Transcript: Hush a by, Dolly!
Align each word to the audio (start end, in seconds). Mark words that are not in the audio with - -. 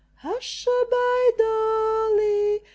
Hush 0.15 0.65
a 0.67 0.85
by, 0.89 1.31
Dolly! 1.37 2.61